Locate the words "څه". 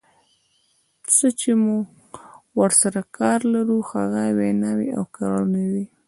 1.15-1.27